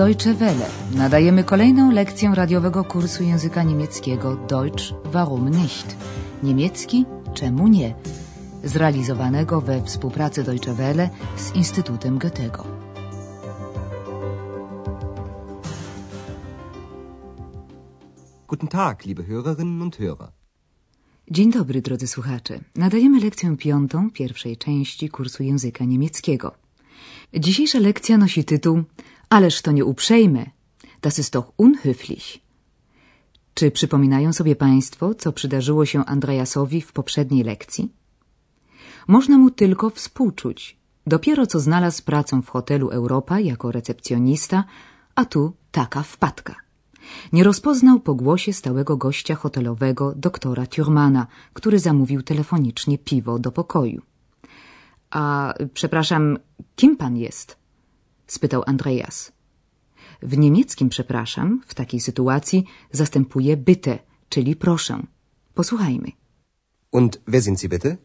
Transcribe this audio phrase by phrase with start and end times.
[0.00, 0.66] Deutsche Welle.
[0.94, 5.96] Nadajemy kolejną lekcję radiowego kursu języka niemieckiego Deutsch warum nicht?
[6.42, 7.94] Niemiecki czemu nie?
[8.64, 12.64] Zrealizowanego we współpracy Deutsche Welle z Instytutem Goethego.
[18.48, 20.28] Guten Tag, liebe Hörerinnen und Hörer.
[21.30, 22.60] Dzień dobry, drodzy słuchacze.
[22.76, 26.52] Nadajemy lekcję piątą pierwszej części kursu języka niemieckiego.
[27.34, 28.82] Dzisiejsza lekcja nosi tytuł
[29.30, 30.50] Ależ to nie uprzejme.
[31.02, 32.38] Das ist doch unhöflich.
[33.54, 37.92] Czy przypominają sobie Państwo, co przydarzyło się Andreasowi w poprzedniej lekcji?
[39.08, 40.76] Można mu tylko współczuć.
[41.06, 44.64] Dopiero co znalazł pracę w hotelu Europa jako recepcjonista,
[45.14, 46.54] a tu taka wpadka.
[47.32, 54.02] Nie rozpoznał po głosie stałego gościa hotelowego doktora Thurmana, który zamówił telefonicznie piwo do pokoju.
[55.10, 56.38] A przepraszam,
[56.76, 57.59] kim pan jest?
[58.36, 59.32] Spytał Andreas.
[60.22, 65.02] W niemieckim przepraszam w takiej sytuacji zastępuje bitte, czyli proszę.
[65.54, 66.08] Posłuchajmy.
[66.90, 67.96] Und wer sind Sie bitte?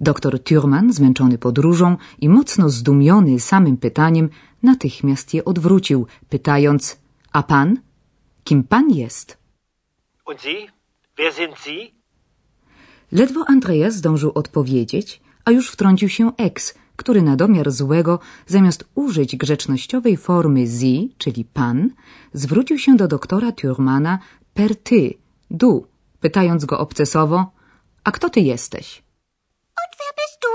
[0.00, 4.28] Doktor Thurman, zmęczony podróżą i mocno zdumiony samym pytaniem,
[4.62, 6.96] natychmiast je odwrócił, pytając:
[7.32, 7.80] A pan?
[8.44, 9.38] Kim pan jest?
[10.26, 10.66] Und Sie?
[11.16, 11.90] Wer sind Sie?
[13.12, 19.36] Ledwo Andreas zdążył odpowiedzieć, a już wtrącił się ex, który na domiar złego, zamiast użyć
[19.36, 21.90] grzecznościowej formy Sie, czyli pan,
[22.32, 24.18] zwrócił się do doktora Thurmana
[24.54, 25.14] per ty,
[25.50, 25.86] du,
[26.20, 27.52] pytając go obcesowo,
[28.04, 29.02] a kto ty jesteś?
[29.80, 30.52] Und wer bist du?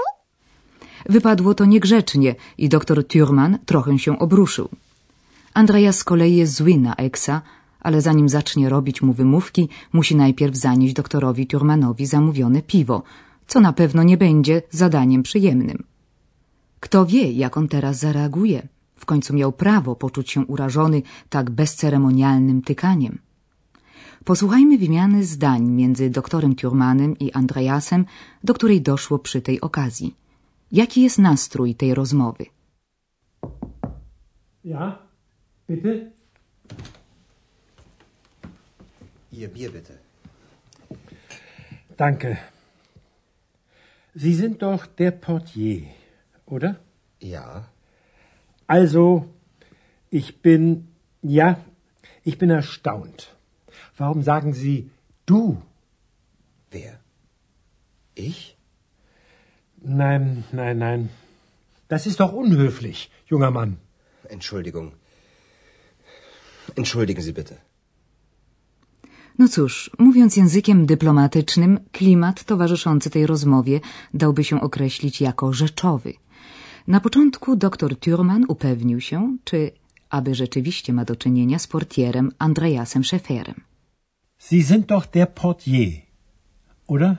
[1.13, 4.69] Wypadło to niegrzecznie i doktor Thurman trochę się obruszył.
[5.53, 7.41] Andreas z kolei jest zły na Eksa,
[7.79, 13.03] ale zanim zacznie robić mu wymówki, musi najpierw zanieść doktorowi Thurmanowi zamówione piwo,
[13.47, 15.83] co na pewno nie będzie zadaniem przyjemnym.
[16.89, 18.67] Kto wie, jak on teraz zareaguje?
[18.95, 23.19] W końcu miał prawo poczuć się urażony tak bezceremonialnym tykaniem.
[24.25, 28.05] Posłuchajmy wymiany zdań między doktorem Thurmanem i Andreasem,
[28.44, 30.16] do której doszło przy tej okazji.
[30.72, 32.45] Jaki jest nastrój tej rozmowy?
[34.66, 34.97] Ja,
[35.69, 36.11] bitte?
[39.31, 39.94] Ihr Bier bitte.
[41.97, 42.38] Danke.
[44.16, 45.98] Sie sind doch der Portier,
[46.49, 46.79] oder?
[47.19, 47.69] Ja.
[48.67, 49.25] Also,
[50.09, 50.87] ich bin,
[51.21, 51.59] ja,
[52.23, 53.35] ich bin erstaunt.
[53.97, 54.89] Warum sagen Sie
[55.25, 55.61] du?
[56.71, 56.99] Wer?
[58.15, 58.57] Ich?
[59.81, 61.09] Nein, nein, nein.
[61.87, 63.77] Das ist doch unhöflich, junger Mann.
[64.27, 64.93] Entschuldigung.
[66.75, 67.57] Entschuldigen Sie bitte.
[69.39, 73.79] No cóż, mówiąc językiem dyplomatycznym, klimat towarzyszący tej rozmowie
[74.13, 76.13] dałby się określić jako rzeczowy.
[76.88, 79.72] Na początku dr Thurman upewnił się, czy
[80.09, 83.61] aby rzeczywiście ma do czynienia z portierem Andreasem Szeferem.
[84.38, 85.91] Sie sind doch der Portier,
[86.88, 87.16] oder?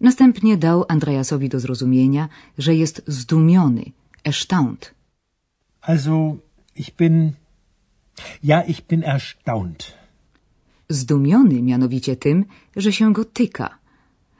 [0.00, 2.28] Następnie dał Andreasowi do zrozumienia,
[2.58, 3.84] że jest zdumiony,
[4.24, 4.94] erstaunt.
[5.80, 6.36] Also,
[6.76, 7.32] ich bin,
[8.44, 9.97] ja, ich bin erstaunt.
[10.88, 12.44] Zdumiony mianowicie tym,
[12.76, 13.78] że się go tyka.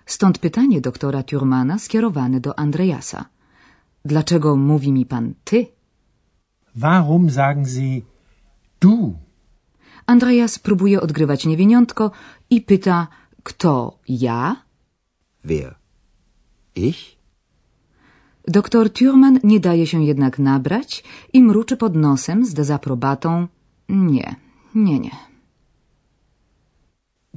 [0.06, 3.25] Stąd pytanie doktora Thurmana skierowane do Andreasa.
[4.04, 5.66] Dlaczego mówi mi pan ty?
[6.75, 8.00] Warum sagen Sie
[8.81, 9.14] du?
[10.06, 12.10] Andreas próbuje odgrywać niewiniątko
[12.50, 13.06] i pyta,
[13.42, 14.56] kto ja?
[15.44, 15.75] Wer?
[16.75, 17.19] Ich?
[18.48, 23.48] Doktor Thurman nie daje się jednak nabrać i mruczy pod nosem z dezaprobatą.
[23.88, 24.36] Nie,
[24.75, 25.28] nie, nie.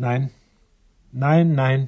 [0.06, 0.30] Nein,
[1.14, 1.88] nein, nein.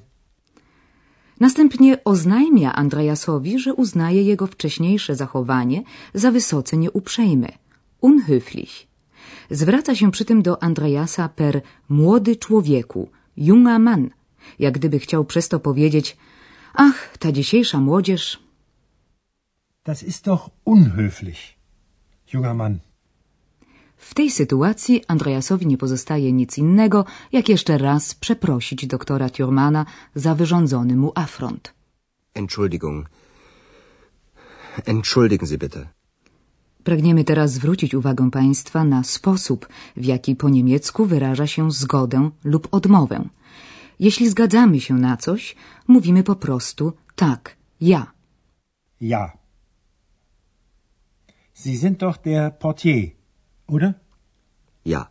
[1.39, 7.49] Następnie oznajmia Andreasowi, że uznaje jego wcześniejsze zachowanie za wysoce nieuprzejme,
[8.01, 8.73] unhöflich.
[9.51, 14.09] Zwraca się przy tym do Andreasa per młody człowieku, junger Mann,
[14.59, 16.17] jak gdyby chciał przez to powiedzieć
[16.73, 18.39] ach, ta dzisiejsza młodzież.
[19.85, 21.41] Das ist doch unhöflich,
[22.33, 22.79] junger Mann.
[24.09, 29.85] W tej sytuacji Andreasowi nie pozostaje nic innego, jak jeszcze raz przeprosić doktora Thurmana
[30.15, 31.73] za wyrządzony mu afront.
[32.33, 33.09] Entschuldigung.
[34.85, 35.87] Entschuldigen Sie bitte.
[36.83, 39.67] Pragniemy teraz zwrócić uwagę Państwa na sposób,
[39.97, 43.29] w jaki po niemiecku wyraża się zgodę lub odmowę.
[43.99, 45.55] Jeśli zgadzamy się na coś,
[45.87, 48.11] mówimy po prostu tak, ja.
[49.01, 49.31] Ja.
[51.53, 53.22] Sie sind doch der Portier,
[53.67, 53.93] oder?
[54.85, 55.07] Ja.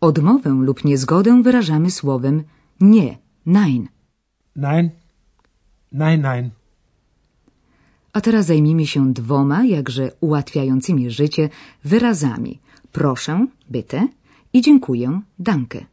[0.00, 2.44] Odmowę lub niezgodę wyrażamy słowem
[2.80, 3.88] nie, nein.
[4.56, 4.90] Nein,
[5.92, 6.50] nein, nein.
[8.12, 11.48] A teraz zajmijmy się dwoma, jakże ułatwiającymi życie,
[11.84, 12.60] wyrazami.
[12.92, 14.08] Proszę, bitte
[14.52, 15.86] i dziękuję, danke.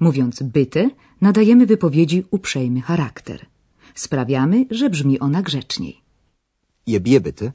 [0.00, 0.90] Mówiąc bitte,
[1.20, 3.46] nadajemy wypowiedzi uprzejmy charakter.
[3.94, 6.00] Sprawiamy, że brzmi ona grzeczniej.
[6.88, 7.52] Bier bitte.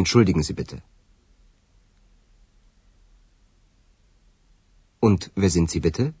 [0.00, 0.76] Entschuldigen Sie bitte.
[5.00, 6.12] Und wer sind Sie bitte?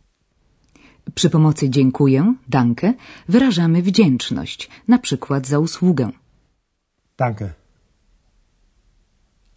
[1.14, 2.94] Przy pomocy dziękuję, danke,
[3.28, 6.10] wyrażamy wdzięczność, na przykład za usługę.
[7.16, 7.54] Danke.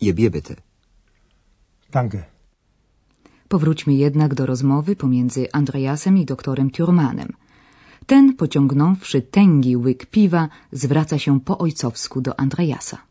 [0.01, 0.55] Ihr Bier bitte.
[1.91, 2.23] Danke.
[3.47, 7.33] Powróćmy jednak do rozmowy pomiędzy Andreasem i doktorem Thurmanem.
[8.05, 13.08] Ten, pociągnąwszy tęgi łyk piwa, zwraca się po ojcowsku do Andreasa.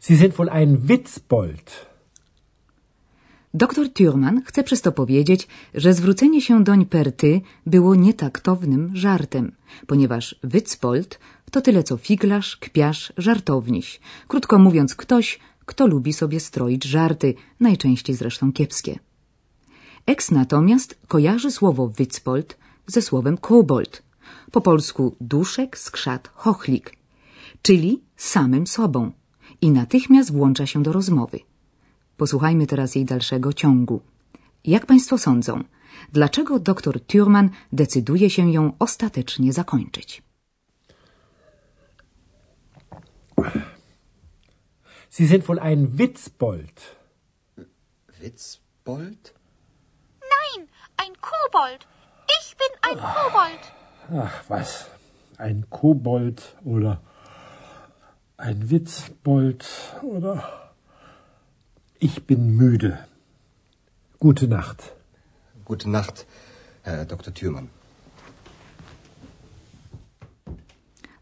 [0.00, 1.86] Sie sind wohl ein Witzbold.
[3.54, 9.52] Doktor Thurman chce przez to powiedzieć, że zwrócenie się doń per ty było nietaktownym żartem,
[9.86, 11.18] ponieważ Witzbold
[11.50, 14.00] to tyle co figlarz, kpiarz, żartowniś.
[14.28, 18.98] Krótko mówiąc, ktoś, kto lubi sobie stroić żarty, najczęściej zresztą kiepskie.
[20.06, 22.56] Eks natomiast kojarzy słowo Witzbold
[22.86, 24.02] ze słowem kobold,
[24.52, 26.96] po polsku duszek, skrzat, chochlik,
[27.62, 29.12] czyli samym sobą
[29.60, 31.38] i natychmiast włącza się do rozmowy.
[32.16, 34.00] Posłuchajmy teraz jej dalszego ciągu.
[34.64, 35.64] Jak Państwo sądzą,
[36.12, 40.22] dlaczego dr Thurman decyduje się ją ostatecznie zakończyć?
[45.10, 46.96] Sie sind wohl ein Witzbold.
[48.20, 49.34] Witzbold?
[50.20, 51.86] Nein, ein Kobold.
[52.40, 53.72] Ich bin ein Kobold.
[54.24, 54.90] Ach, was?
[55.38, 57.00] Ein Kobold oder
[58.36, 59.64] ein Witzbold
[60.02, 60.72] oder...
[61.98, 62.98] Ich bin müde.
[64.18, 64.92] Gute Nacht.
[65.64, 66.26] Gute Nacht,
[66.82, 67.32] Herr Dr.
[67.32, 67.68] Thürmann.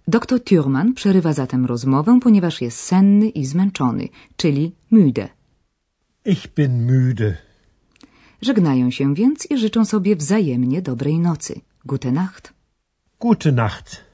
[0.06, 5.28] Doktor Thurman przerywa zatem rozmowę, ponieważ jest senny i zmęczony, czyli müde.
[6.24, 7.36] Ich bin müde.
[8.42, 11.60] Żegnają się więc i życzą sobie wzajemnie dobrej nocy.
[11.84, 12.52] Gute Nacht.
[13.20, 14.04] Gute Nacht.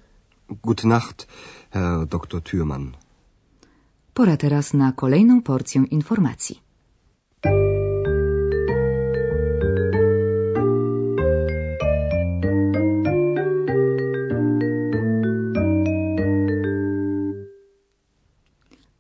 [0.62, 1.26] Gute Nacht,
[1.70, 2.40] Herr Dr.
[2.42, 2.86] Thürmann.
[4.14, 6.60] Pora teraz na kolejną porcję informacji.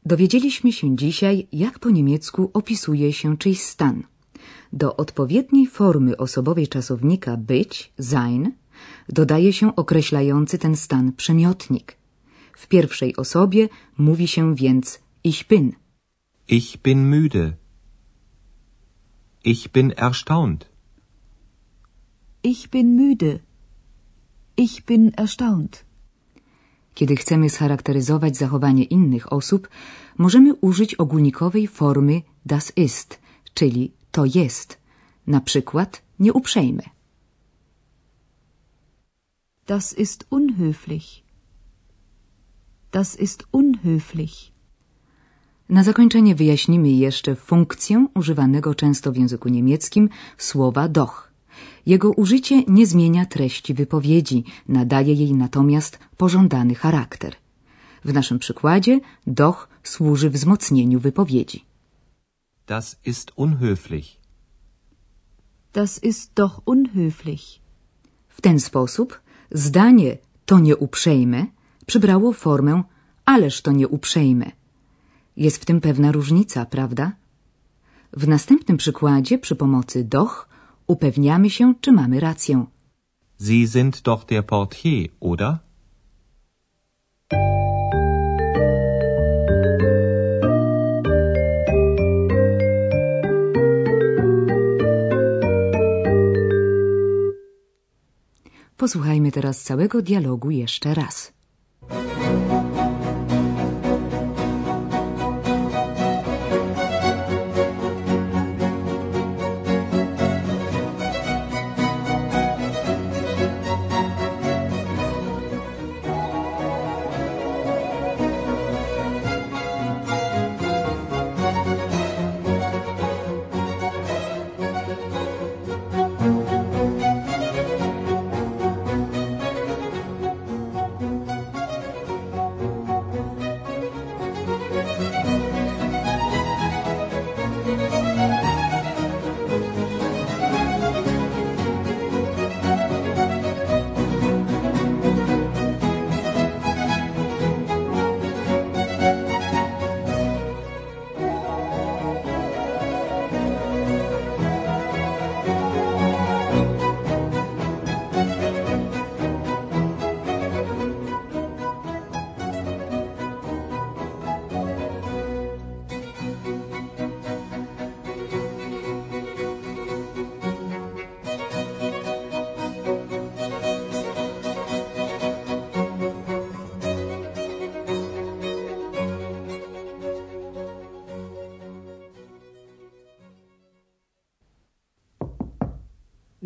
[0.06, 4.02] Dowiedzieliśmy się dzisiaj, jak po niemiecku opisuje się czyjś stan.
[4.72, 8.52] Do odpowiedniej formy osobowej czasownika być, sein,
[9.08, 11.99] dodaje się określający ten stan przymiotnik.
[12.62, 13.68] W pierwszej osobie
[13.98, 14.86] mówi się więc
[15.24, 15.72] ich bin.
[16.48, 17.52] Ich bin müde.
[19.44, 20.60] Ich bin erstaunt.
[22.42, 23.38] Ich bin müde.
[24.56, 25.84] Ich bin erstaunt.
[26.94, 29.68] Kiedy chcemy scharakteryzować zachowanie innych osób,
[30.18, 33.18] możemy użyć ogólnikowej formy das ist,
[33.54, 34.78] czyli to jest.
[35.26, 36.82] Na przykład nieuprzejmy.
[39.66, 41.29] Das ist unhöflich.
[42.90, 44.52] Das ist unhöflich.
[45.68, 51.30] Na zakończenie wyjaśnimy jeszcze funkcję używanego często w języku niemieckim słowa doch.
[51.86, 57.36] Jego użycie nie zmienia treści wypowiedzi, nadaje jej natomiast pożądany charakter.
[58.04, 61.64] W naszym przykładzie doch służy wzmocnieniu wypowiedzi.
[62.66, 64.06] Das ist unhöflich.
[65.72, 67.60] Das ist doch unhöflich.
[68.28, 69.20] W ten sposób
[69.50, 71.46] zdanie to nieuprzejme
[71.90, 72.74] przybrało formę
[73.24, 74.48] ależ to nieuprzejme.
[75.36, 77.12] Jest w tym pewna różnica, prawda?
[78.12, 80.48] W następnym przykładzie przy pomocy doch
[80.86, 82.66] upewniamy się, czy mamy rację.
[83.40, 85.58] Sie sind doch der Portier, oder?
[98.76, 101.39] Posłuchajmy teraz całego dialogu jeszcze raz.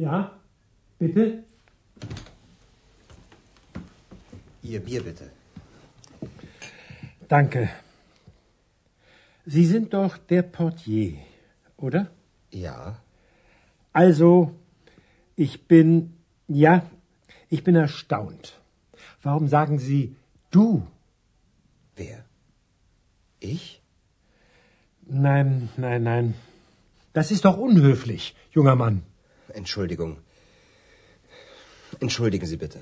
[0.04, 0.30] Ja?
[0.98, 1.44] Bitte?
[4.62, 5.30] Ihr Bier bitte.
[7.26, 7.70] Danke.
[9.46, 11.14] Sie sind doch der Portier,
[11.78, 12.10] oder?
[12.50, 12.98] Ja.
[13.94, 14.54] Also,
[15.36, 16.12] ich bin,
[16.48, 16.82] ja,
[17.48, 18.60] ich bin erstaunt.
[19.22, 20.16] Warum sagen Sie
[20.50, 20.86] du?
[21.96, 22.26] Wer?
[23.40, 23.80] Ich?
[25.06, 26.34] Nein, nein, nein.
[27.14, 29.02] Das ist doch unhöflich, junger Mann.
[29.54, 30.16] Entschuldigung.
[32.00, 32.78] Entschuldigen Sie bitte.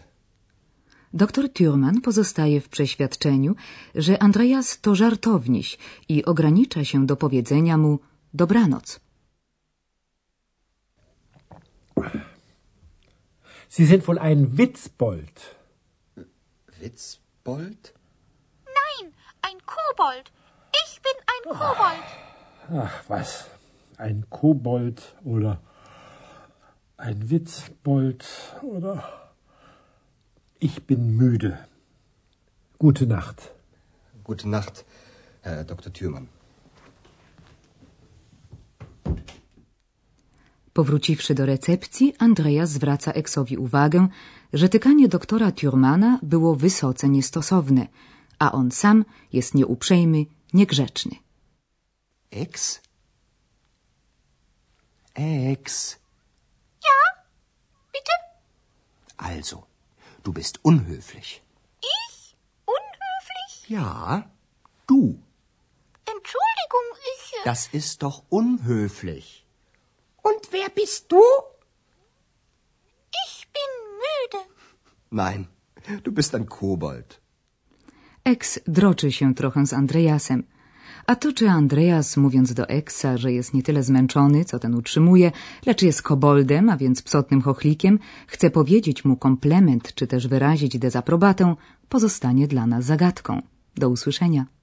[1.14, 3.54] Doktor Thurman pozostaje w przeświadczeniu,
[3.94, 7.98] że Andreas to żartowniś i ogranicza się do powiedzenia mu
[8.34, 9.00] dobranoc.
[13.68, 15.56] Sie sind wohl ein Witzbold.
[16.80, 17.94] Witzbold?
[18.66, 19.12] Nein,
[19.42, 20.32] ein Kobold.
[20.84, 22.06] Ich bin ein Kobold.
[22.84, 23.50] Ach was,
[23.98, 25.60] ein Kobold oder
[27.02, 28.24] ein Witzbold
[28.62, 28.94] oder...
[30.60, 31.52] Ich bin müde.
[32.78, 33.38] Gute Nacht.
[34.22, 34.84] Gute Nacht,
[35.40, 35.92] Herr Dr.
[35.92, 36.28] Thürmann.
[40.72, 44.08] Powróciwszy do recepcji, Andreas zwraca Eksowi uwagę,
[44.52, 47.86] że tykanie doktora Thurmana było wysoce niestosowne,
[48.38, 51.16] a on sam jest nieuprzejmy, niegrzeczny.
[52.30, 52.80] Ex?
[55.14, 56.01] Ex.
[59.30, 59.56] Also,
[60.24, 61.28] du bist unhöflich.
[61.96, 62.36] Ich?
[62.78, 63.52] Unhöflich?
[63.68, 64.30] Ja,
[64.90, 65.00] du.
[66.14, 67.22] Entschuldigung, ich.
[67.38, 69.26] äh, Das ist doch unhöflich.
[70.28, 71.22] Und wer bist du?
[73.26, 73.70] Ich bin
[74.04, 74.40] müde.
[75.10, 75.48] Nein,
[76.04, 77.20] du bist ein Kobold.
[78.24, 80.44] Eks droczy się trochę z Andreasem.
[81.06, 85.32] A to, czy Andreas, mówiąc do Eksa, że jest nie tyle zmęczony, co ten utrzymuje,
[85.66, 91.54] lecz jest koboldem, a więc psotnym chochlikiem, chce powiedzieć mu komplement, czy też wyrazić dezaprobatę,
[91.88, 93.42] pozostanie dla nas zagadką.
[93.76, 94.61] Do usłyszenia.